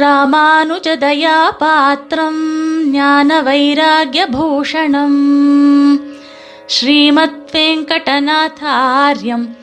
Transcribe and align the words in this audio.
ராமானுஜதயாபாத்திரம் 0.00 2.42
ஞான 2.90 3.42
வைராகியபூஷணம் 3.42 5.20
ஸ்ரீமத் 6.66 7.52
வெங்கடநாதாரியம் 7.52 9.56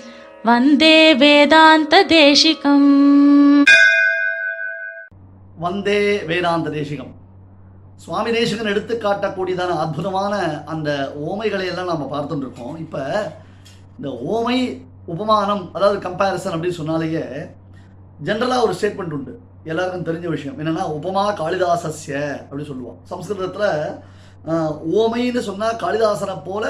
வந்தே 0.43 1.13
வேதாந்த 1.13 2.05
தேசிகம் 2.13 3.65
வந்தே 5.57 6.23
வேதாந்த 6.25 6.69
தேசிகம் 6.69 7.15
சுவாமி 7.95 8.31
தேசிகன் 8.31 8.65
எடுத்து 8.65 8.97
காட்டக்கூடியதான 8.97 9.77
அற்புதமான 9.77 10.65
அந்த 10.65 11.11
ஓமைகளை 11.27 11.65
எல்லாம் 11.65 11.85
நம்ம 11.85 12.15
பார்த்துட்டு 12.15 12.39
இருக்கோம் 12.39 12.77
இப்போ 12.77 13.31
இந்த 13.97 14.09
ஓமை 14.27 14.81
உபமானம் 15.05 15.69
அதாவது 15.73 15.99
கம்பேரிசன் 15.99 16.51
அப்படின்னு 16.51 16.77
சொன்னாலேயே 16.77 17.49
ஜென்ரலாக 18.23 18.61
ஒரு 18.61 18.75
ஸ்டேட்மெண்ட் 18.79 19.11
உண்டு. 19.11 19.51
எல்லாருக்கும் 19.71 20.07
தெரிஞ்ச 20.09 20.27
விஷயம். 20.35 20.57
என்னன்னா 20.61 20.85
உபமா 20.97 21.23
காளிதாசஸ்ய 21.41 22.15
அப்படின்னு 22.47 22.69
சொல்லுவோம். 22.71 22.97
சம்ஸ்கிருதத்தில் 23.11 23.69
ஓமைன்னு 25.01 25.43
சொன்னால் 25.49 25.79
காளிதாசனை 25.83 26.35
போல 26.49 26.65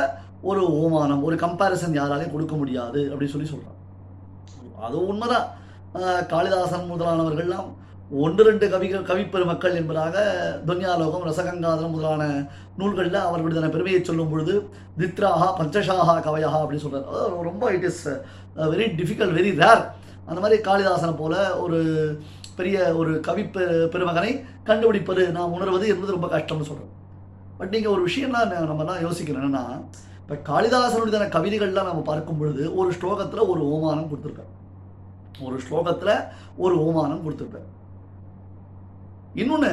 ஒரு 0.49 0.61
ஓமானம் 0.81 1.23
ஒரு 1.27 1.35
கம்பேரிசன் 1.45 1.97
யாராலையும் 1.99 2.33
கொடுக்க 2.35 2.55
முடியாது 2.61 3.01
அப்படின்னு 3.11 3.35
சொல்லி 3.35 3.49
சொல்கிறான் 3.53 3.79
அது 4.87 4.97
உண்மைதான். 5.11 5.47
காளிதாசன் 6.33 6.91
முதலானவர்கள்லாம் 6.91 7.69
ஒன்று 8.23 8.41
ரெண்டு 8.47 8.65
கவிகள் 8.71 9.07
கவிப்பெருமக்கள் 9.09 9.77
என்பதாக 9.79 10.15
துன்யாலோகம் 10.67 11.25
ரசகங்காதரம் 11.27 11.93
முதலான 11.95 12.23
நூல்களில் 12.79 13.19
அவர்களுடைய 13.27 13.69
பெருமையை 13.75 14.01
சொல்லும் 14.01 14.31
பொழுது 14.31 14.53
தித்ராஹா 14.99 15.47
பஞ்சஷாஹா 15.59 16.15
கவயா 16.27 16.51
அப்படின்னு 16.61 16.83
சொல்கிறார் 16.85 17.09
அதாவது 17.11 17.49
ரொம்ப 17.49 17.71
it 17.77 17.87
is 17.91 18.03
very 18.73 18.87
difficult 18.99 19.37
very 19.39 19.53
rare 19.63 19.83
அந்த 20.29 20.39
மாதிரி 20.43 20.57
காளிதாசனை 20.67 21.13
போல 21.21 21.35
ஒரு 21.63 21.79
பெரிய 22.55 22.95
ஒரு 22.95 23.19
கவி 23.19 23.41
பெ- 23.41 23.85
பெருமகனை 23.85 24.45
கண்டுபிடிப்பது 24.63 25.31
நாம் 25.31 25.51
உணர்வது 25.51 25.87
என்பது 25.87 26.11
ரொம்ப 26.11 26.27
கஷ்டம்னு 26.27 26.69
சொல்கிறோம் 26.69 26.91
பட் 27.57 27.69
நீங்கள் 27.69 27.91
ஒரு 27.91 28.07
விஷயம்லாம் 28.07 28.63
நம்ம 28.63 28.83
நம்மலாம் 28.83 29.01
யோசிக்கிறோம் 29.01 29.53
என்னன்னா 29.53 29.85
இப்போ 30.29 30.35
காளிதாசனுடைய 30.53 31.27
கவிதைகள்லாம் 31.29 31.83
நம்ம 31.83 32.01
பார்க்கும் 32.01 32.37
பொழுது 32.37 32.75
ஒரு 32.75 32.91
ஸ்லோகத்தில் 32.91 33.47
ஒரு 33.47 33.63
ஓமானம் 33.65 34.07
கொடுத்துருக்காரு. 34.07 34.51
ஒரு 35.41 35.59
ஸ்லோகத்தில் 35.69 36.27
ஒரு 36.57 36.75
ஓமானம் 36.79 37.21
கொடுத்துருப்பார் 37.25 37.69
இன்னொன்று 39.33 39.71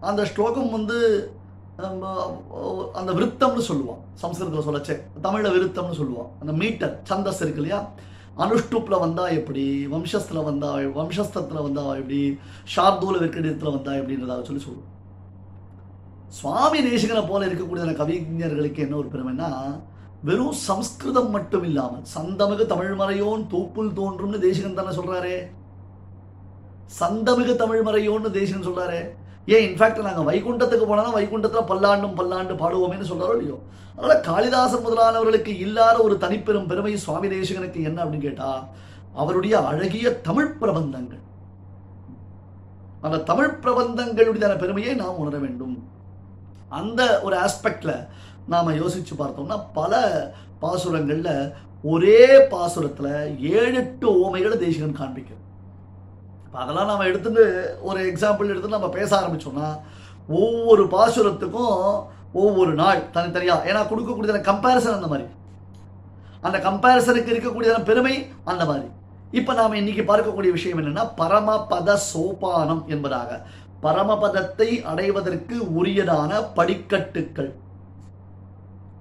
அந்த 0.00 0.24
ஸ்லோகம் 0.24 0.70
வந்து 0.70 1.30
அந்த 2.92 3.12
விருத்தம்னு 3.12 3.62
சொல்லுவான். 3.68 4.02
சம்ஸ்கிருதத்தில் 4.14 4.66
சொல்லச்சே 4.68 5.20
தமிழில் 5.20 5.54
விருத்தம்னு 5.56 5.98
சொல்லுவான். 5.98 6.28
அந்த 6.40 6.52
மீட்டர் 6.52 7.02
சந்தஸ் 7.08 7.34
இருக்கு 7.34 7.54
இல்லையா? 7.54 7.90
அனுஷ்டுப்பில் 8.36 8.98
வந்தா 8.98 9.28
எப்படி? 9.28 9.86
வம்சஸ்தில் 9.86 10.44
வந்தா 10.44 10.70
வம்சஸ்தத்தில் 10.94 11.62
வந்தா 11.62 11.94
எப்படி? 11.96 12.38
ஷார்தூல 12.76 13.20
விற்கடியத்தில் 13.20 13.74
வந்தா 13.74 13.92
எப்படின்றதாக 13.92 14.42
சொல்லி 14.42 14.62
சொல்லுவோம் 14.62 14.92
சுவாமி 16.30 16.78
தேசிகனை 16.80 17.28
போல 17.28 17.46
இருக்கக்கூடிய 17.46 17.92
கவிஞர்களுக்கு 17.94 18.82
என்ன 18.82 18.96
ஒரு 18.96 19.08
பெருமைன்னா 19.08 19.50
வெறும் 20.22 20.52
சம்ஸ்கிருதம் 20.52 21.30
மட்டும் 21.30 21.64
இல்லாமல் 21.64 22.04
சந்தமிகு 22.04 22.64
தமிழ்மறையோன் 22.64 23.42
தூப்புல் 23.52 23.92
தோன்றும்னு 23.92 24.38
தேசிகன் 24.38 24.74
தானே 24.74 24.96
சொல்றாரே? 24.96 25.36
சந்தமிகு 26.98 27.54
தமிழ்மறையோன்னு 27.54 28.30
தேசிகன் 28.30 28.62
சொல்றாரே? 28.62 29.00
ஏன் 29.46 29.64
இன்ஃபேக்ட் 29.66 30.06
நாங்கள் 30.08 30.28
வைகுண்டத்துக்கு 30.28 30.86
போனாலும் 30.86 31.16
வைகுண்டத்தில் 31.18 31.68
பல்லாண்டும் 31.70 32.14
பல்லாண்டு 32.14 32.54
பாடுவோமேன்னு 32.54 33.10
சொல்கிறாரோ 33.10 33.34
இல்லையோ? 33.36 33.58
அதனால் 33.96 34.20
காளிதாசன் 34.20 34.84
முதலானவர்களுக்கு 34.86 35.52
இல்லாத 35.58 35.96
ஒரு 36.02 36.14
தனிப்பெரும் 36.20 36.66
பெருமை 36.66 36.96
சுவாமி 36.96 37.28
தேசிகனுக்கு 37.28 37.82
என்ன 37.82 38.04
அப்படின்னு 38.04 38.26
கேட்டால் 38.28 38.64
அவருடைய 39.14 39.58
அழகிய 39.58 40.10
தமிழ் 40.28 40.56
பிரபந்தங்கள். 40.60 41.22
அந்த 43.00 43.18
தமிழ் 43.18 43.58
பிரபந்தங்களுடையதான 43.62 44.58
பெருமையை 44.58 44.94
நாம் 44.94 45.20
உணர 45.24 45.36
வேண்டும். 45.38 45.76
அந்த 46.68 47.20
ஒரு 47.22 47.36
ஆஸ்பெக்டில் 47.36 48.06
நாம் 48.48 48.76
யோசித்து 48.82 49.14
பார்த்தோம்னா 49.14 49.58
பல 49.72 50.02
பாசுரங்களில் 50.60 51.52
ஒரே 51.82 52.22
பாசுரத்தில் 52.52 53.12
ஏழு 53.40 53.74
எட்டு 53.74 54.06
ஓமைகளை 54.24 54.56
தேசிகன் 54.56 55.00
காண்பிக்கிறது 55.00 55.44
அதெல்லாம் 56.60 56.90
நம்ம 56.90 57.06
எடுத்துட்டு 57.10 57.42
ஒரு 57.88 58.00
எக்ஸாம்பிள் 58.10 58.50
எடுத்து 58.52 58.76
நம்ம 58.76 58.88
பேச 58.88 59.10
ஆரம்பிச்சோம்னா 59.20 59.68
ஒவ்வொரு 60.42 60.84
பாசுரத்துக்கும் 60.94 61.80
ஒவ்வொரு 62.42 62.72
நாள் 62.80 63.00
தனித்தனியாக 63.10 63.68
ஏன்னா 63.70 63.82
கொடுக்கக்கூடியதான 63.90 64.46
கம்பேரிசன் 64.50 64.96
அந்த 64.98 65.08
மாதிரி. 65.12 65.26
அந்த 66.46 66.58
கம்பேரிசனுக்கு 66.58 67.32
இருக்கக்கூடியதான 67.34 67.84
பெருமை 67.90 68.14
அந்த 68.44 68.62
மாதிரி. 68.64 68.88
இப்போ 69.38 69.52
நாம் 69.54 69.78
இன்னைக்கு 69.80 70.02
பார்க்கக்கூடிய 70.02 70.50
விஷயம் 70.56 70.80
என்னென்னா 70.80 71.04
பரமபத 71.20 71.98
சோபானம் 72.12 72.82
என்பதாக. 72.94 73.30
பரமபதத்தை 73.84 74.68
அடைவதற்கு 74.90 75.56
உரியதான 75.78 76.32
படிக்கட்டுக்கள் 76.54 77.50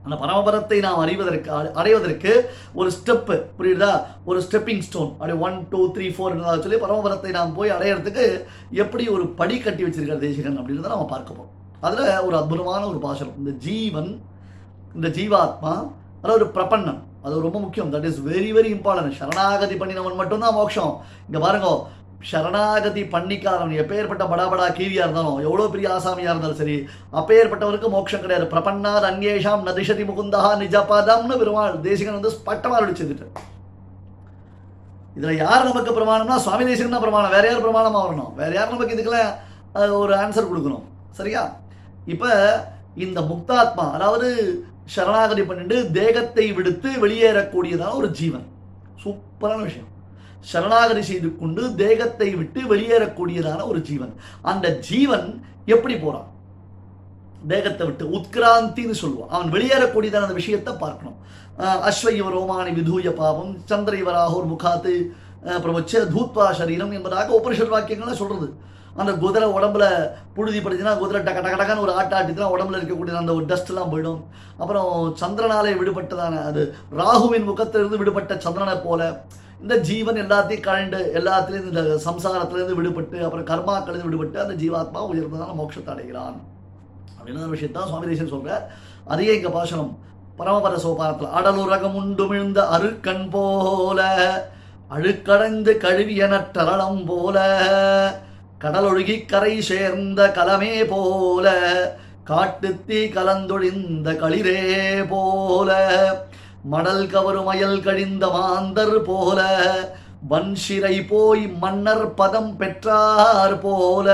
அந்த 0.08 0.26
பரமபரத்தை 0.26 0.80
நாம் 0.80 0.98
அறிவதற்கு 0.98 1.52
அ- 1.52 1.72
அடைவதற்கு 1.72 2.50
ஒரு 2.74 2.92
ஸ்டெப்பு 2.92 3.42
புரியுதா? 3.60 4.04
ஒரு 4.26 4.40
ஸ்டெப்பிங் 4.40 4.80
ஸ்டோன் 4.80 5.12
அப்படி 5.12 5.32
ஒன் 5.34 5.68
டூ 5.70 5.92
த்ரீ 5.92 6.08
ஃபோர் 6.12 6.60
சொல்லி 6.60 6.76
பரமபரத்தை 6.76 7.30
நாம் 7.30 7.54
போய் 7.54 7.70
அடையிறதுக்கு 7.70 8.44
எப்படி 8.72 9.08
ஒரு 9.08 9.28
படி 9.28 9.60
கட்டி 9.60 9.84
வச்சிருக்கார் 9.84 10.18
தேசிகன் 10.18 10.60
அப்படின்றத 10.60 10.88
நம்ம 10.88 11.06
பார்க்க 11.06 11.34
போகிறோம் 11.34 11.54
அதில் 11.82 12.26
ஒரு 12.26 12.38
அற்புதமான 12.38 12.88
ஒரு 12.88 12.98
பாசனம். 12.98 13.38
இந்த 13.38 13.52
ஜீவன் 13.52 14.22
இந்த 14.96 15.08
ஜீவாத்மா 15.08 15.92
அதாவது 16.22 16.46
ஒரு 16.46 16.46
பிரபன்னம். 16.46 17.00
அது 17.24 17.40
ரொம்ப 17.40 17.60
முக்கியம். 17.60 17.94
That 17.94 18.04
is 18.04 18.22
very 18.22 18.52
very 18.58 18.72
important 18.72 19.12
சரணாகதி 19.12 19.76
பண்ணினவன் 19.76 20.16
மட்டும்தான் 20.16 20.54
மோட்சம். 20.54 21.02
இங்கே 21.26 21.40
பாருங்க 21.40 21.88
சரணாகதி 22.30 23.02
பண்ணிக்காரன் 23.14 23.74
எப்பேற்பட்ட 23.82 24.24
படாபடா 24.30 24.68
கீவியா 24.78 25.04
இருந்தாலும் 25.06 25.42
எவ்வளோ 25.48 25.66
பெரிய 25.74 25.88
ஆசாமியா 25.96 26.32
இருந்தாலும் 26.32 26.62
சரி 26.62 26.78
அப்பேற்பட்டவருக்கு 27.20 27.90
மோட்சம் 27.96 28.24
கிடையாது. 28.24 28.46
பிரபன்னார் 28.54 29.10
அன்யேஷாம் 29.10 29.68
நதிஷதி 29.70 30.06
முகுந்தா 30.10 30.42
நிஜபதம்னு 30.64 31.40
பெருமாள் 31.42 31.84
தேசிகன் 31.88 32.18
வந்து 32.18 32.32
பட்டமாக 32.48 32.82
அடிச்சுட்டு 32.84 33.28
இதில் 35.18 35.42
யார் 35.44 35.68
நமக்கு 35.68 35.92
பிரமாணம்னா 35.98 36.38
சுவாமி 36.46 36.64
தேசிகன் 36.70 36.96
தான் 36.96 37.06
பிரமாணம் 37.06 37.36
வேற 37.36 37.46
யார் 37.50 37.66
பிரமாணமாக 37.66 38.06
வரணும்? 38.06 38.32
வேற 38.40 38.52
யார் 38.56 38.74
நமக்கு 38.74 38.96
இதுக்கெல்லாம் 38.96 39.32
ஒரு 40.02 40.14
ஆன்சர் 40.24 40.50
கொடுக்கணும்? 40.50 40.86
சரியா? 41.20 41.44
இப்போ 42.14 42.32
இந்த 43.06 43.20
முக்தாத்மா 43.30 43.86
அதாவது 43.98 44.28
சரணாகதி 44.96 45.44
பண்ணிட்டு 45.50 45.78
தேகத்தை 46.00 46.46
விடுத்து 46.58 46.90
வெளியேறக்கூடியதான 47.04 47.96
ஒரு 48.02 48.10
ஜீவன். 48.20 48.46
சூப்பரான 49.04 49.62
விஷயம். 49.70 49.90
சரணாகதி 50.52 51.02
செய்து 51.02 51.30
கொண்டு 51.38 51.76
தேகத்தை 51.76 52.30
விட்டு 52.36 52.62
வெளியேறக்கூடியதான 52.62 53.68
ஒரு 53.68 53.80
ஜீவன். 53.82 54.14
அந்த 54.42 54.78
ஜீவன் 54.78 55.28
எப்படி 55.66 55.96
போறான்? 55.98 56.28
தேகத்தை 57.48 57.88
விட்டு 57.88 58.06
உத்கிராந்தின்னு 58.06 58.96
சொல்லுவான். 59.02 59.28
அவன் 59.30 59.52
வெளியேறக்கூடியதான 59.52 60.26
அந்த 60.28 60.34
விஷயத்தை 60.34 60.74
பார்க்கணும். 60.74 61.18
அஹ் 61.60 62.34
ரோமானி 62.38 62.72
விதூய 62.72 63.10
பாவம் 63.10 63.58
சந்திர 63.66 63.98
இவராகோர் 63.98 64.52
முகாத்து 64.54 64.94
அப்புறம் 65.50 65.74
வச்ச 65.74 66.04
தூத்வா 66.04 66.52
சரீரம் 66.52 66.92
என்பதாக 66.92 67.42
உபனிஷத் 67.42 67.74
வாக்கியங்கள்லாம் 67.74 68.22
சொல்றது. 68.22 68.48
அந்த 68.96 69.14
குதிரை 69.14 69.50
உடம்புல 69.50 70.10
புழுதி 70.34 70.60
படுச்சுன்னா 70.60 70.98
குதிரை 70.98 71.22
டக 71.22 71.38
டக 71.38 71.52
டக்கன்னு 71.52 71.80
ஒரு 71.80 71.94
ஆட்ட 71.94 72.14
ஆட்டிதான் 72.22 72.54
உடம்புல 72.56 72.78
இருக்கக்கூடிய 72.78 73.16
அந்த 73.16 73.34
ஒரு 73.34 73.46
டஸ்ட்லாம் 73.46 73.68
எல்லாம் 73.68 73.92
போயிடும். 73.92 74.22
அப்புறம் 74.58 75.16
சந்திரனாலே 75.20 75.72
விடுபட்டதான 75.82 76.44
அது 76.44 76.76
ராகுவின் 76.98 77.44
முகத்திலிருந்து 77.44 77.98
விடுபட்ட 77.98 78.40
சந்திரனை 78.40 78.76
போல 78.86 79.24
இந்த 79.62 79.78
ஜீவன் 79.78 80.16
எல்லாத்தையும் 80.16 80.66
கழண்டு 80.68 81.00
எல்லாத்துலேயும் 81.20 81.70
இந்த 81.70 81.82
சம்சாரத்திலேருந்து 81.82 82.78
விடுபட்டு 82.80 83.18
அப்புறம் 83.22 83.50
கர்மாக்கள்லேருந்து 83.52 84.10
விடுபட்டு 84.10 84.38
அந்த 84.38 84.54
ஜீவாத்மா 84.64 85.02
உயர்ந்ததான 85.02 85.56
மோட்சத்தை 85.60 85.90
அடைகிறான். 85.90 86.42
அப்படின்னு 87.20 87.48
ஒரு 87.48 87.58
விஷயத்தான் 87.58 87.88
சுவாமி 87.88 88.16
தேசன் 88.16 88.34
சொல்றார். 88.34 88.66
அதையே 89.06 89.42
இங்க 89.42 89.50
பாசனம். 89.50 89.98
பரமபர 90.38 90.76
சோபானத்தில் 90.84 91.34
அடலுரகம் 91.38 91.98
உண்டுமிழ்ந்த 92.02 92.58
அருக்கண் 92.58 93.30
போல 93.30 94.00
அழுக்கடைந்து 94.90 95.74
கழுவியன 95.78 96.52
தரளம் 96.52 97.06
போல 97.06 97.38
கடலொழுகி 98.62 99.26
கரை 99.26 99.62
சேர்ந்த 99.62 100.28
கலமே 100.36 100.86
போல 100.90 101.54
காட்டுத்தீ 102.28 103.00
கலந்தொழிந்த 103.16 104.14
களிரே 104.24 105.06
போல 105.10 105.70
மடல் 106.72 107.06
கவரும் 107.08 107.50
அயல் 107.54 107.82
கழிந்த 107.82 108.26
மாந்தர் 108.36 108.98
போல 109.02 109.40
வன்சிறை 110.30 110.96
போய் 111.08 111.44
மன்னர் 111.64 112.06
பதம் 112.14 112.54
பெற்றார் 112.58 113.56
போல. 113.60 114.08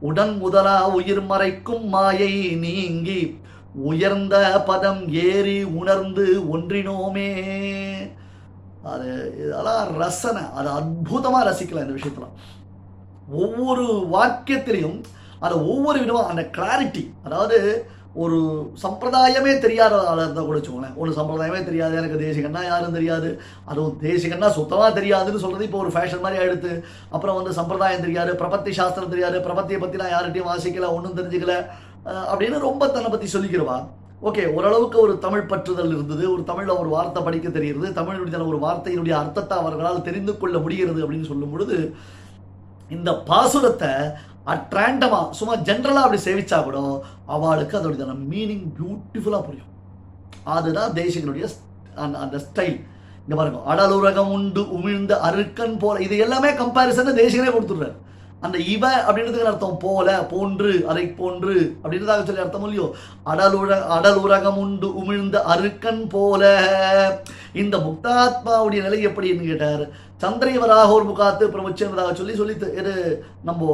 உடன் 0.00 0.34
முதலா 0.38 0.76
உயிர் 0.88 1.22
மறைக்கும் 1.22 1.86
மாயை 1.94 2.32
நீங்கி 2.64 3.20
உயர்ந்த 3.90 4.36
பதம் 4.66 5.02
ஏறி 5.26 5.58
உணர்ந்து 5.80 6.26
ஒன்றினோமே. 6.54 7.30
அது 8.92 9.08
இதெல்லாம் 9.44 9.92
ரசனை. 10.02 10.42
அது 10.54 10.68
அற்புதமாக 10.78 11.46
ரசிக்கலாம் 11.50 11.86
இந்த 11.86 11.98
விஷயத்தில் 11.98 12.34
ஒவ்வொரு 13.44 13.86
வாக்கியத்திலையும் 14.12 14.98
அதை 15.44 15.56
ஒவ்வொரு 15.72 15.98
விதமா 16.04 16.22
அந்த 16.32 16.42
கிளாரிட்டி 16.56 17.04
அதாவது 17.24 17.58
ஒரு 18.22 18.36
சம்பிரதாயமே 18.82 19.52
தெரியாத 19.64 19.94
இருந்தால் 20.20 20.46
கூட 20.48 20.56
வச்சுக்கோங்களேன். 20.58 20.94
ஒரு 21.02 21.10
சம்பிரதாயமே 21.16 21.60
தெரியாது. 21.64 21.94
எனக்கு 22.00 22.20
தேசிகன்னா 22.22 22.62
யாரும் 22.66 22.96
தெரியாது. 22.98 23.28
அதுவும் 23.70 23.98
தேசிகன்னா 24.02 24.48
சுத்தமாக 24.58 24.90
தெரியாதுன்னு 25.00 25.42
சொல்கிறது 25.44 25.68
இப்போ 25.68 25.80
ஒரு 25.84 25.92
ஃபேஷன் 25.96 26.24
மாதிரி 26.24 26.40
ஆயிடுத்து. 26.42 26.72
அப்புறம் 27.10 27.38
வந்து 27.38 27.52
சம்பிரதாயம் 27.58 28.04
தெரியாது. 28.06 28.32
பிரபத்தி 28.42 28.72
சாஸ்திரம் 28.78 29.12
தெரியாது. 29.14 29.38
பிரபத்தியை 29.48 29.80
பற்றி 29.82 30.00
நான் 30.02 30.14
யார்கிட்டையும் 30.14 30.50
வாசிக்கல 30.52 30.90
ஒன்றும் 30.96 31.18
தெரிஞ்சுக்கல. 31.20 31.56
அப்படின்னு 32.30 32.66
ரொம்ப 32.68 32.88
தன்னை 32.94 33.10
பற்றி 33.10 33.28
சொல்லிக்கிறவா? 33.32 33.78
ஓகே 34.28 34.44
ஓரளவுக்கு 34.58 34.98
ஒரு 35.06 35.14
தமிழ் 35.24 35.48
பற்றுதல் 35.50 35.94
இருந்தது. 35.96 36.24
ஒரு 36.34 36.42
தமிழில் 36.50 36.78
ஒரு 36.82 36.90
வார்த்தை 36.94 37.22
படிக்க 37.26 37.48
தெரிகிறது 37.56 37.88
தமிழுடைய 37.98 38.46
ஒரு 38.52 38.60
வார்த்தையினுடைய 38.66 39.14
அர்த்தத்தை 39.22 39.56
அவர்களால் 39.62 40.06
தெரிந்து 40.08 40.34
கொள்ள 40.38 40.58
முடிகிறது 40.66 41.02
அப்படின்னு 41.04 41.30
சொல்லும் 41.32 41.52
பொழுது 41.54 41.78
இந்த 42.96 43.10
பாசுரத்தை 43.28 43.92
அட்ராண்டமா 44.52 45.20
சும்மா 45.38 45.54
ஜென்ரலாக 45.68 46.06
அப்படி 46.06 46.22
சேவிச்சா 46.26 46.58
கூட 46.64 46.78
அவளுக்கு 47.36 47.78
அதோடைய 47.78 48.16
மீனிங் 48.32 48.66
பியூட்டிஃபுல்லாக 48.78 49.44
புரியும். 49.46 49.72
அதுதான் 50.56 50.96
தேசிகனுடைய 51.00 51.46
அந்த 52.04 52.16
அந்த 52.24 52.36
ஸ்டைல் 52.46 52.78
இங்க 53.22 53.36
பாருங்க 53.36 53.60
அடலுரகம் 53.72 54.32
உண்டு 54.38 54.62
உமிழ்ந்த 54.76 55.14
அருக்கன் 55.28 55.78
போல. 55.84 55.96
இது 56.06 56.16
எல்லாமே 56.24 56.50
கம்பாரிசன் 56.60 57.18
தேசிகனே 57.22 57.52
கொடுத்துடுறாரு. 57.54 57.96
அந்த 58.46 58.56
இவ 58.72 58.84
அப்படின்றதுக்கு 59.06 59.50
அர்த்தம் 59.50 59.78
போல 59.84 60.08
போன்று 60.32 60.72
அதை 60.90 61.04
போன்று 61.20 61.54
அப்படின்றதாக 61.82 62.24
சொல்லி 62.26 62.42
அர்த்தம் 62.42 62.66
இல்லையோ? 62.66 62.86
அடலுர 63.30 63.78
அடல் 63.96 64.18
உலகம் 64.24 64.58
உண்டு 64.64 64.88
உமிழ்ந்த 65.00 65.36
அருக்கன் 65.54 66.02
போல. 66.14 66.42
இந்த 67.62 67.76
முக்தாத்மாவுடைய 67.86 68.82
நிலை 68.86 69.00
எப்படின்னு 69.08 69.48
கேட்டார்? 69.48 69.84
சந்திரவராக 70.24 70.92
ஒரு 70.98 71.06
முகாத்து 71.10 71.46
பிரமுச்சதாக 71.54 72.14
சொல்லி 72.20 72.36
சொல்லி 72.42 72.54
நம்ம 73.48 73.72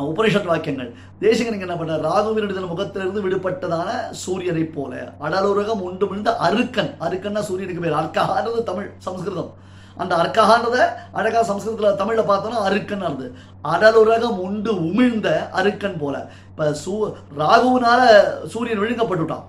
உபனிஷத் 0.00 0.44
வாக்கியங்கள். 0.44 0.94
தேசிகனுக்கு 1.20 1.66
என்ன 1.66 1.76
பண்ண 1.76 1.94
ராகுவினுடைய 1.96 2.66
முகத்திலிருந்து 2.68 3.22
விடுபட்டதான 3.22 4.10
சூரியனை 4.10 4.64
போல. 4.64 5.12
அடலுரகம் 5.20 5.84
உண்டு 5.88 6.06
முடிந்த 6.06 6.36
அருக்கன். 6.42 6.90
அருக்கன்னா 7.00 7.38
சூரியனுக்கு 7.38 7.84
பேர். 7.84 8.00
அர்க்கஹான்றது 8.00 8.62
தமிழ் 8.62 8.90
சம்ஸ்கிருதம். 8.98 9.52
அந்த 9.96 10.16
அர்க்கஹான்றத 10.16 10.78
அழகா 11.12 11.42
சம்ஸ்கிருதத்தில் 11.42 11.96
தமிழில் 11.96 12.28
பார்த்தோம்னா 12.28 12.64
அருக்கன் 12.68 13.04
இருந்தது 13.04 13.34
அடலுரகம் 13.64 14.38
உண்டு 14.38 14.72
உமிழ்ந்த 14.72 15.28
அருக்கன் 15.52 15.98
போல. 15.98 16.28
இப்போ 16.50 16.72
சூ 16.72 17.14
ராகுவினால 17.38 18.00
சூரியன் 18.46 18.80
விழுங்கப்பட்டுட்டான். 18.80 19.44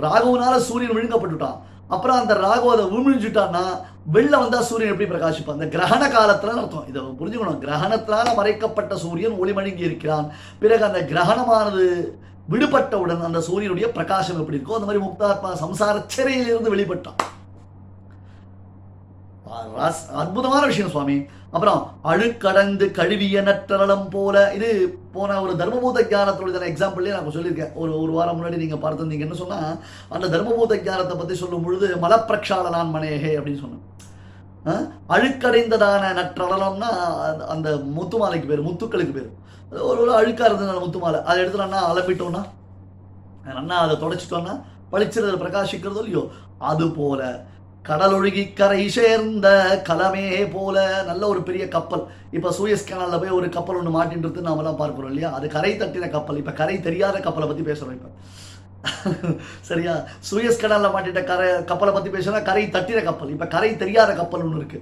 ராகுவினால 0.00 0.56
சூரியன் 0.56 0.96
விழுங்கப்பட்டுட்டான். 0.96 1.56
அப்புறம் 1.88 2.18
அந்த 2.18 2.34
ராகு 2.34 2.66
அதை 2.74 2.84
வெளில 4.14 4.38
வந்தா 4.40 4.58
சூரியன் 4.62 4.92
எப்படி 4.92 5.08
பிரகாசிப்பான்? 5.10 5.56
அந்த 5.58 5.66
கிரகண 5.66 6.02
காலத்துல 6.10 6.54
அர்த்தம். 6.60 6.88
இதை 6.88 7.02
புரிஞ்சுக்கணும். 7.02 7.62
கிரகணத்தினால 7.64 8.34
மறைக்கப்பட்ட 8.34 8.96
சூரியன் 8.96 9.38
ஒளிமழுங்கி 9.42 9.86
இருக்கிறான். 9.88 10.26
பிறகு 10.58 10.84
அந்த 10.88 11.00
கிரகணமானது 11.12 11.84
விடுபட்டவுடன் 12.50 13.24
அந்த 13.28 13.40
சூரியனுடைய 13.40 13.88
பிரகாசம் 13.96 14.38
எப்படி 14.40 14.58
இருக்கோ 14.58 14.76
அந்த 14.80 14.88
மாதிரி 14.88 15.04
முக்தாத்மா 15.06 15.50
சம்சார 15.64 16.04
சிறையிலிருந்து 16.06 16.74
வெளிப்பட்டான். 16.76 17.20
அற்புதமான 20.22 20.62
விஷயம் 20.66 20.90
சுவாமி. 20.90 21.16
அப்புறம் 21.56 21.90
அழுக்கடந்து 22.04 22.90
கழுவிய 22.90 23.40
நற்றலம் 23.42 24.10
போல 24.10 24.54
இது 24.54 24.98
போன 25.12 25.40
ஒரு 25.40 25.52
தர்மபூத 25.52 26.02
ஞானத்தோட 26.02 26.66
எக்ஸாம்பிள்லேயே 26.68 27.10
நான் 27.10 27.26
சொல்லியிருக்கேன். 27.26 27.72
ஒரு 27.74 28.00
ஒரு 28.00 28.12
வாரம் 28.12 28.38
முன்னாடி 28.40 28.56
நீங்கள் 28.56 28.78
பார்த்துருந்தீங்கன்னு 28.78 29.34
சொன்னால் 29.34 29.78
அந்த 30.08 30.26
தர்மபூத 30.26 30.82
ஞானத்தை 30.84 31.16
பற்றி 31.16 31.34
சொல்லும் 31.34 31.64
பொழுது 31.64 31.96
மலப்பிரக்ஷாலனான் 32.02 32.92
மனேகே 32.94 33.32
அப்படின்னு 33.36 33.60
சொன்னேன். 33.60 33.84
அழுக்கடைந்ததான 35.08 36.04
நற்றடலம்னா 36.18 36.88
அந்த- 37.24 37.46
அந்த 37.48 37.74
முத்துமாலைக்கு 37.74 38.46
பேர் 38.46 38.64
முத்துக்களுக்கு 38.64 39.12
பேர். 39.12 39.30
ஒரு 39.70 40.00
ஒரு 40.00 40.12
அழுக்காக 40.12 40.44
இருந்தது 40.44 40.80
முத்துமாலை. 40.80 41.22
அதை 41.22 41.44
எடுத்துட்டோம்னா 41.44 41.78
அலம்பிட்டோம்னா 41.92 42.44
அண்ணா 43.54 43.76
அதை 43.76 43.96
தொடச்சிட்டோம்னா 43.96 44.62
பளிச்சிறது 44.92 45.38
பிரகாசிக்கிறதோ 45.38 45.96
இல்லையோ 45.96 46.28
அது 46.58 46.90
போல 46.90 47.44
கடலொழுகி 47.88 48.42
கரை 48.52 48.88
சேர்ந்த 48.96 49.48
கலமே 49.88 50.24
போல 50.54 50.76
நல்ல 51.06 51.22
ஒரு 51.32 51.40
பெரிய 51.48 51.64
கப்பல். 51.68 52.04
இப்போ 52.36 52.48
சூயஸ் 52.58 52.86
கேனலில் 52.88 53.20
போய் 53.22 53.36
ஒரு 53.38 53.48
கப்பல் 53.56 53.78
ஒன்று 53.80 53.92
மாட்டின்றது 53.96 54.46
நாமெல்லாம் 54.48 54.80
பார்க்குறோம் 54.80 55.12
இல்லையா? 55.12 55.30
அது 55.38 55.48
கரை 55.48 55.72
தட்டின 55.82 56.10
கப்பல். 56.10 56.40
இப்போ 56.42 56.52
கரை 56.52 56.76
தெரியாத 56.80 57.20
கப்பலை 57.26 57.48
பற்றி 57.48 57.64
பேசுகிறோம் 57.70 57.96
இப்போ. 57.98 58.10
சரியா? 59.68 59.94
சூயஸ் 60.30 60.62
கடல்ல 60.62 60.88
மாட்டிட்ட 60.94 61.24
கரை 61.24 61.48
கப்பலை 61.70 61.92
பற்றி 61.92 62.10
பேசுனா 62.16 62.40
கரை 62.50 62.64
தட்டின 62.76 63.04
கப்பல். 63.04 63.32
இப்போ 63.36 63.46
கரை 63.46 63.70
தெரியாத 63.76 64.10
கப்பல் 64.14 64.44
ஒன்று 64.46 64.60
இருக்கு. 64.62 64.80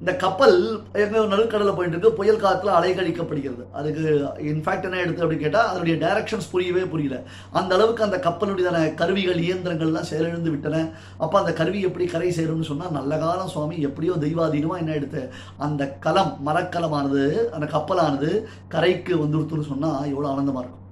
இந்த 0.00 0.12
கப்பல் 0.22 0.56
எங்க 1.02 1.20
நடுக்கடலில் 1.32 1.76
போயிட்டு 1.76 1.94
இருக்கு 1.96 2.16
புயல் 2.16 2.40
காற்றுல 2.42 2.72
அலைகழிக்கப்படுகிறது. 2.78 3.62
அதுக்கு 3.78 4.02
இன்ஃபேக்ட் 4.50 4.86
என்ன 4.88 4.98
எடுத்து 5.04 5.22
அப்படின்னு 5.24 5.44
கேட்டால் 5.44 5.68
அதனுடைய 5.70 5.94
டைரக்ஷன்ஸ் 6.02 6.48
புரியவே 6.54 6.82
புரியல. 6.94 7.18
அந்த 7.58 7.70
அளவுக்கு 7.76 8.02
அந்த 8.06 8.18
கப்பலுடைய 8.26 8.94
கருவிகள் 9.00 9.40
இயந்திரங்கள்லாம் 9.44 10.08
செயலிழந்து 10.10 10.50
விட்டன. 10.54 10.82
அப்போ 11.24 11.36
அந்த 11.42 11.52
கருவி 11.60 11.80
எப்படி 11.88 12.06
கரை 12.14 12.28
சேரும்னு 12.38 12.68
சொன்னால் 12.70 12.96
நல்ல 12.98 13.18
காலம் 13.22 13.52
சுவாமி 13.54 13.78
எப்படியோ 13.88 14.16
தெய்வாதீனமாக 14.24 14.82
என்ன 14.82 14.92
எடுத்து 14.98 15.22
அந்த 15.66 15.86
கலம் 16.06 16.34
மரக்கலமானது 16.48 17.24
அந்த 17.54 17.68
கப்பலானது 17.76 18.30
கரைக்கு 18.74 19.14
வந்துடுத்துன்னு 19.22 19.70
சொன்னால் 19.72 20.10
எவ்வளோ 20.12 20.28
ஆனந்தமாக 20.32 20.64
இருக்கும். 20.64 20.84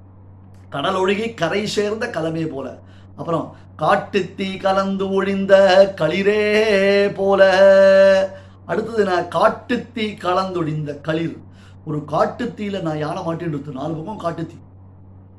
கடல் 0.76 1.00
ஒழுகி 1.02 1.26
கரை 1.42 1.62
சேர்ந்த 1.76 2.06
கலமே 2.16 2.46
போல. 2.54 2.68
அப்புறம் 3.20 3.44
காட்டு 3.82 4.22
தீ 4.38 4.48
கலந்து 4.64 5.04
ஒழிந்த 5.18 5.54
களிரே 6.00 6.40
போல. 7.20 7.42
அடுத்தது 8.70 9.02
நான் 9.10 9.26
காட்டுத்தீ 9.36 10.04
கலந்தொழிந்த 10.24 10.92
களிர். 11.06 11.38
ஒரு 11.88 11.98
காட்டுத்தீயில் 12.12 12.84
நான் 12.86 13.02
யானை 13.04 13.22
மாட்டின்றது 13.24 13.78
நாலு 13.80 13.94
பக்கம் 13.96 14.22
காட்டுத்தீ. 14.24 14.56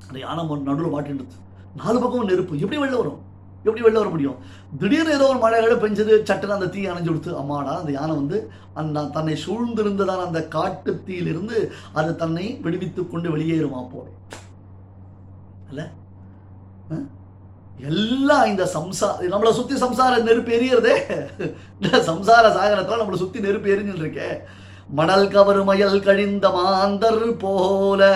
அந்த 0.08 0.18
யானை 0.26 0.44
நடுவில் 0.68 0.94
மாட்டின்றது 0.96 1.38
நாலு 1.82 1.98
பக்கம் 2.04 2.30
நெருப்பு. 2.32 2.60
எப்படி 2.64 2.80
வெளில 2.82 2.98
வரும்? 3.02 3.22
எப்படி 3.68 3.84
வெளில 3.86 4.02
வர 4.02 4.10
முடியும்? 4.14 4.38
திடீர்னு 4.82 5.16
ஏதோ 5.18 5.28
ஒரு 5.32 5.40
மழைகளை 5.44 5.76
பெஞ்சது 5.84 6.14
சட்டுன்னு 6.30 6.58
அந்த 6.58 6.68
தீ 6.74 6.82
அணைஞ்சு 6.90 7.10
கொடுத்து 7.12 7.32
அம்மாடா 7.42 7.74
அந்த 7.82 7.92
யானை 7.98 8.14
வந்து 8.16 8.38
அந்த 8.82 9.06
தன்னை 9.16 9.36
சூழ்ந்திருந்ததான 9.46 10.26
அந்த 10.28 10.42
காட்டுத்தீயிலிருந்து 10.56 11.58
அது 12.00 12.12
தன்னை 12.22 12.46
விடுவித்துக் 12.66 13.12
கொண்டு 13.12 13.30
வெளியேறுமா 13.38 13.82
போல. 13.94 14.06
இல்லை 15.70 15.86
எல்லாம் 17.80 18.46
இந்த 18.46 18.64
சம்சா 18.64 19.08
நம்மளை 19.32 19.52
சுத்தி 19.52 19.74
சம்சார 19.76 20.22
நெருப்பு 20.22 20.52
எரியறதே. 20.52 20.96
இந்த 21.82 21.98
சம்சார 21.98 22.46
சாகரத்துல 22.58 23.00
நம்மளை 23.02 23.16
சுத்தி 23.16 23.40
நெருப்பு 23.40 23.70
எரிஞ்சுட்டு 23.70 24.04
இருக்கே. 24.04 24.30
மணல் 24.90 25.28
கவருமயல் 25.28 26.04
கழிந்த 26.04 26.50
மாந்தர் 26.50 27.38
போல. 27.38 28.12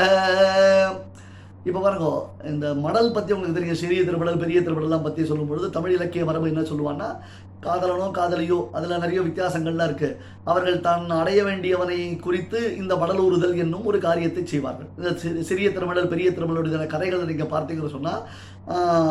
இப்போ 1.65 1.79
பாருங்க 1.79 2.09
இந்த 2.47 2.73
மடல் 2.73 3.11
பற்றி 3.11 3.33
உங்களுக்கு 3.33 3.57
தெரியும் 3.57 3.75
சிறிய 3.75 4.01
திருமடல் 4.03 4.37
பெரிய 4.37 4.59
திருமடல்லாம் 4.61 5.01
பற்றி 5.01 5.25
சொல்லும் 5.25 5.47
பொழுது 5.47 5.69
தமிழ் 5.69 5.95
இலக்கிய 5.95 6.25
மரபு 6.25 6.47
என்ன 6.47 6.61
சொல்லுவான்னா 6.61 7.07
காதலனோ 7.61 8.05
காதலியோ 8.11 8.69
அதில் 8.71 9.01
நிறைய 9.01 9.21
வித்தியாசங்கள்லாம் 9.21 9.89
இருக்குது 9.89 10.17
அவர்கள் 10.43 10.79
தான் 10.79 11.09
அடைய 11.09 11.43
வேண்டியவனை 11.43 12.19
குறித்து 12.19 12.75
இந்த 12.77 12.95
மடலூறுதல் 12.95 13.55
என்னும் 13.57 13.85
ஒரு 13.85 13.99
காரியத்தை 13.99 14.43
செய்வார்கள். 14.45 14.89
இந்த 14.97 15.11
சிறிய 15.41 15.71
திருமடல் 15.71 16.07
பெரிய 16.07 16.29
திருமடலுடைய 16.31 16.87
கதைகளை 16.87 17.25
நீங்கள் 17.25 17.53
பார்த்தீங்கன்னு 17.53 17.95
சொன்னால் 17.97 18.23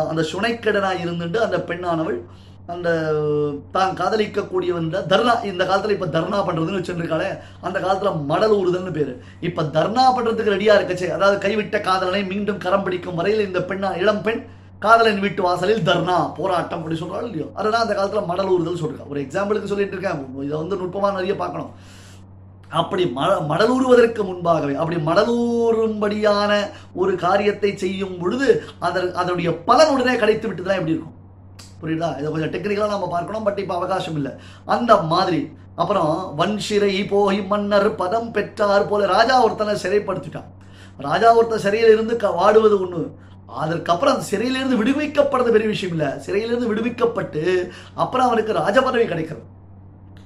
அந்த 0.08 0.23
சுனைக்கடனாக 0.32 1.02
இருந்துட்டு 1.04 1.37
அந்த 1.37 1.58
பெண்ணானவள் 1.64 2.18
அந்த 2.72 2.88
தான் 3.75 3.94
காதலிக்கக்கூடியவன் 3.98 4.88
தர்ணா 5.12 5.34
இந்த 5.50 5.62
காலத்தில் 5.68 5.94
இப்போ 5.96 6.08
தர்ணா 6.16 6.38
பண்ணுறதுன்னு 6.48 6.80
வச்சுருக்காளே 6.80 7.30
அந்த 7.66 7.76
காலத்தில் 7.84 8.20
மடல் 8.30 8.54
ஊறுதல்னு 8.58 8.92
பேர். 8.98 9.12
இப்போ 9.48 9.62
தர்ணா 9.76 10.04
பண்ணுறதுக்கு 10.16 10.54
ரெடியாக 10.56 10.78
இருக்கச்சே 10.78 11.08
அதாவது 11.16 11.38
கைவிட்ட 11.44 11.80
காதலனை 11.88 12.22
மீண்டும் 12.32 12.62
கரம் 12.64 12.87
பிடிக்கும் 12.87 13.18
வரையில் 13.20 13.46
இந்த 13.48 13.62
பெண்ணா 13.70 13.90
இளம் 14.02 14.22
பெண் 14.28 14.42
காதலன் 14.84 15.22
வீட்டு 15.25 15.40
வாசலில் 15.46 15.87
தர்ணா 15.88 16.16
போராட்டம் 16.38 16.80
அப்படி 16.80 16.98
சொல்கிறாள் 16.98 17.28
இல்லையோ. 17.28 17.46
அதுதான் 17.58 17.84
அந்த 17.84 17.94
காலத்தில் 17.98 18.28
மடல் 18.32 18.52
ஊறுதல் 18.54 18.82
சொல்கிறேன் 18.82 19.08
ஒரு 19.12 19.18
எக்ஸாம்பிளுக்கு 19.25 19.70
சொல்லிட்டு 19.72 19.96
இருக்கேன். 19.96 20.20
இதை 20.46 20.54
வந்து 20.62 20.80
நுட்பமாக 20.82 21.16
நிறைய 21.18 21.34
பார்க்கணும். 21.42 21.72
அப்படி 22.80 23.04
ம 23.16 23.26
மடலூறுவதற்கு 23.50 24.22
முன்பாகவே 24.30 24.75
அப்படி 24.80 24.96
மடலூறும்படியான 25.10 26.52
ஒரு 27.02 27.12
காரியத்தை 27.26 27.70
செய்யும் 27.84 28.18
பொழுது 28.22 28.48
அதன் 28.88 29.14
அதனுடைய 29.20 29.50
பலன் 29.68 29.92
உடனே 29.94 30.16
கிடைத்து 30.22 30.48
விட்டு 30.48 30.64
தான் 30.66 30.80
எப்படி 30.80 30.96
இருக்கும்? 30.96 31.14
புரியுதா? 31.82 32.08
இதை 32.18 32.28
கொஞ்சம் 32.32 32.52
டெக்னிக்கலாக 32.54 32.94
நம்ம 32.94 33.08
பார்க்கணும் 33.08 33.47
பட் 33.49 33.58
இப்போ 33.58 33.75
அவகாசம் 33.75 34.16
இல்லை. 34.20 34.32
அந்த 34.64 34.92
மாதிரி 35.12 35.40
அப்புறம் 35.82 36.12
வன்சிறை 36.38 36.92
போகி 37.12 37.40
மன்னர் 37.47 37.88
பதம் 37.94 38.30
பெற்றார் 38.37 38.88
போல 38.88 39.06
ராஜா 39.06 39.35
ஒருத்தனை 39.44 39.75
சிறைப்படுத்திட்டான். 39.82 40.49
ராஜா 41.08 41.28
ஒருத்தன் 41.37 41.64
சிறையில் 41.66 41.92
இருந்து 41.97 42.16
க 42.23 42.28
வாடுவது 42.40 42.76
ஒன்று 42.85 43.02
அதற்கப்புறம் 43.61 44.14
அந்த 44.14 44.26
சிறையிலிருந்து 44.30 44.80
விடுவிக்கப்படுறது 44.80 45.54
பெரிய 45.56 45.68
விஷயம் 45.75 45.94
இல்லை. 45.97 46.08
சிறையிலிருந்து 46.25 46.70
விடுவிக்கப்பட்டு 46.73 47.44
அப்புறம் 47.94 48.26
அவனுக்கு 48.26 48.52
ராஜபதவி 48.52 49.06
கிடைக்கிறது. 49.12 49.44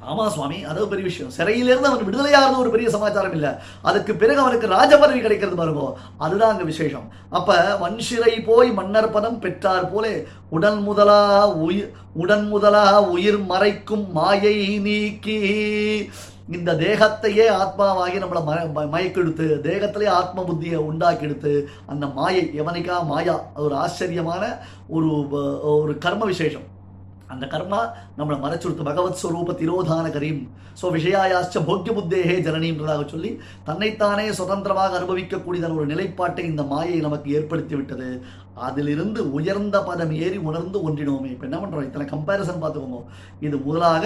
ஆமா 0.02 0.28
சுவாமி 0.28 0.64
அது 0.64 0.88
பெரிய 0.88 1.06
விஷயம். 1.06 1.30
சிறையிலிருந்து 1.30 1.88
அவன் 1.88 2.04
விடுதலையாகிறது 2.04 2.56
ஒரு 2.56 2.70
பெரிய 2.70 2.90
சமாச்சாரம் 2.90 3.32
இல்லை. 3.32 3.50
அதுக்கு 3.82 4.14
பிறகு 4.14 4.40
அவனுக்கு 4.40 4.66
ராஜபதவி 4.68 5.20
கிடைக்கிறது 5.20 5.56
பாருங்கோ 5.56 5.92
அதுதான் 6.18 6.50
அங்க 6.50 6.62
விசேஷம். 6.62 7.10
அப்ப 7.30 7.78
வன்சிறை 7.82 8.44
போய் 8.44 8.72
மன்னர் 8.72 9.10
பதம் 9.10 9.38
பெற்றார் 9.38 9.92
போலே 9.92 10.26
உடன் 10.50 10.82
முதலா 10.82 11.20
உயிர் 11.48 11.92
உடன் 12.12 12.48
முதலா 12.48 13.00
உயிர் 13.02 13.40
மறைக்கும் 13.42 14.12
மாயை 14.12 14.78
நீக்கி 14.78 15.38
இந்த 16.50 16.72
தேகத்தையே 16.74 17.46
ஆத்மாவாகி 17.56 18.16
நம்மளை 18.18 18.44
மய 18.44 18.60
ம- 18.74 18.88
மயக்கெடுத்து 18.92 19.60
தேகத்திலே 19.62 20.06
ஆத்ம 20.06 20.42
புத்தியை 20.42 20.76
உண்டாக்கி 20.76 21.24
எடுத்து 21.24 21.52
அந்த 21.86 22.06
மாயை 22.06 22.50
எவனைக்கா 22.60 23.04
மாயா 23.04 23.40
அது 23.54 23.64
ஒரு 23.64 23.74
ஆச்சரியமான 23.74 24.42
ஒரு 24.88 25.08
ஒரு 25.80 25.98
கர்ம 25.98 26.24
விசேஷம். 26.24 26.71
அந்த 27.32 27.44
கர்மா 27.52 27.80
நம்மளை 28.18 28.38
மறைச்சுடுத்து 28.44 28.88
பகவத் 28.90 29.20
ஸ்வரூப 29.22 29.54
திரோதான 29.60 30.06
கரீம். 30.16 30.42
ஸோ 30.80 30.86
விஷயாயாச்ச 30.96 31.56
போக்கிய 31.68 31.92
புத்தேகே 31.96 32.36
ஜனனின்றதாக 32.46 33.02
சொல்லி 33.12 33.30
தன்னைத்தானே 33.68 34.26
சுதந்திரமாக 34.40 34.98
அனுபவிக்கக்கூடியதான 34.98 35.76
ஒரு 35.80 35.88
நிலைப்பாட்டை 35.92 36.44
இந்த 36.52 36.62
மாயை 36.72 36.98
நமக்கு 37.06 37.28
ஏற்படுத்தி 37.38 37.74
விட்டது. 37.78 38.10
அதிலிருந்து 38.68 39.20
உயர்ந்த 39.38 39.76
பதம் 39.88 40.14
ஏறி 40.24 40.38
உணர்ந்து 40.50 40.78
ஒன்றினோமே. 40.88 41.30
இப்போ 41.34 41.46
என்ன 41.48 41.58
பண்ணுறோம் 41.62 41.88
இத்தனை 41.88 42.06
கம்பேரிசன் 42.14 42.62
பார்த்துக்கோங்க. 42.64 43.02
இது 43.46 43.56
முதலாக 43.66 44.04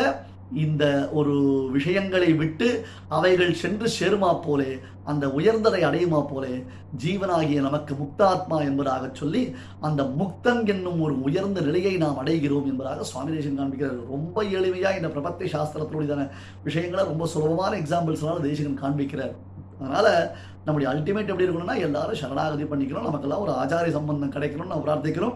இந்த 0.55 1.11
ஒரு 1.13 1.35
விஷயங்களை 1.73 2.35
விட்டு 2.35 2.85
அவைகள் 3.09 3.55
சென்று 3.55 3.89
சேருமா 3.99 4.41
போலே 4.43 4.79
அந்த 5.05 5.27
உயர்ந்ததை 5.27 5.81
அடையுமா 5.89 6.21
போலே 6.27 6.65
ஜீவனாகிய 7.05 7.61
நமக்கு 7.61 7.95
முக்தாத்மா 7.95 8.59
என்பதாக 8.61 9.11
சொல்லி 9.13 9.55
அந்த 9.81 10.03
முக்தன் 10.03 10.67
என்னும் 10.67 11.01
ஒரு 11.01 11.23
உயர்ந்த 11.23 11.61
நிலையை 11.61 11.97
நாம் 11.97 12.21
அடைகிறோம் 12.25 12.69
என்பதாக 12.73 13.03
சுவாமி 13.03 13.37
தேசன் 13.37 13.59
காண்பிக்கிறார். 13.61 14.01
ரொம்ப 14.09 14.43
எளிமையாக 14.43 14.97
இந்த 14.97 15.11
பிரபத்தி 15.17 15.47
சாஸ்திரத்தினுடையதான 15.55 16.29
விஷயங்களை 16.63 17.05
ரொம்ப 17.05 17.27
சுலபமான 17.27 17.77
எக்ஸாம்பிள்ஸ்னால 17.77 18.41
தேசிகன் 18.41 18.83
காண்பிக்கிறார். 18.83 19.35
அதனால 19.81 20.37
நம்முடைய 20.65 20.95
அல்டிமேட் 20.95 21.29
எப்படி 21.29 21.49
இருக்கணும்னா 21.49 21.79
எல்லாரும் 21.79 22.21
சரணாகதி 22.21 22.65
பண்ணிக்கணும் 22.65 23.09
நமக்கெல்லாம் 23.09 23.41
ஒரு 23.41 23.53
ஆச்சாரிய 23.53 23.91
சம்பந்தம் 23.91 24.33
கிடைக்கணும்னு 24.33 24.73
நான் 24.73 24.87
பிரார்த்திக்கிறோம். 24.87 25.35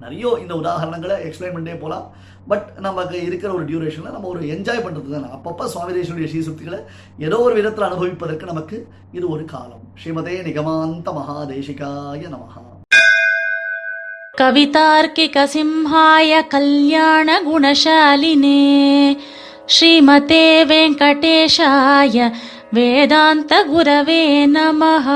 நிறைய 0.00 0.32
இந்த 0.42 0.54
உதாரணங்களை 0.54 1.16
எக்ஸ்பிளைன் 1.26 1.54
பண்ணிட்டே 1.54 1.76
போகலாம் 1.76 2.06
பட் 2.48 2.68
நமக்கு 2.78 3.16
இருக்கிற 3.26 3.50
ஒரு 3.52 3.64
டியூரேஷனில் 3.64 4.14
நம்ம 4.14 4.28
ஒரு 4.28 4.40
என்ஜாய் 4.54 4.84
பண்ணுறது 4.84 5.14
தானே 5.14 5.28
அப்பப்போ 5.36 5.64
சுவாமி 5.72 5.92
தேசனுடைய 5.92 6.28
ஸ்ரீசுக்திகளை 6.32 6.80
ஏதோ 7.20 7.38
ஒரு 7.38 7.54
விதத்தில் 7.54 7.88
அனுபவிப்பதற்கு 7.88 8.46
நமக்கு 8.46 8.78
இது 9.12 9.26
ஒரு 9.28 9.46
காலம் 9.46 9.84
ஸ்ரீமதே 10.02 10.36
நிகமாந்த 10.48 11.12
மகாதேசிகாய 11.12 12.22
நமஹா 12.28 12.62
कवितार्किकसिंहाय 14.34 16.32
कल्याणगुणशालिने 16.52 17.64
श्रीमते 19.68 20.44
वेङ्कटेशाय 20.64 22.16
वेदान्तगुरवे 22.74 24.22
नमः 24.46 25.06